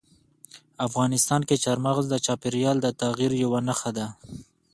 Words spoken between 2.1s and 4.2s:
چاپېریال د تغیر یوه نښه ده.